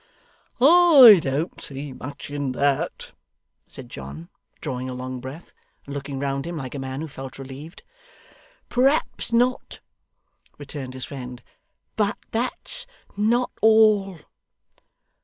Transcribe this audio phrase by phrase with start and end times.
[0.59, 3.11] 'I don't see much in that,'
[3.67, 5.53] said John, drawing a long breath,
[5.85, 7.83] and looking round him like a man who felt relieved.
[8.67, 9.79] 'Perhaps not,'
[10.57, 11.43] returned his friend,
[11.97, 14.17] 'but that's not all.